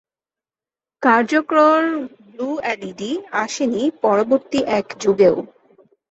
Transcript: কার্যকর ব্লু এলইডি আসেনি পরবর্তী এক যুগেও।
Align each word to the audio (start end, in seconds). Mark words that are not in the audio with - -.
কার্যকর 1.03 1.81
ব্লু 2.25 2.49
এলইডি 2.71 3.11
আসেনি 3.41 3.83
পরবর্তী 4.01 4.59
এক 4.79 4.87
যুগেও। 5.01 5.35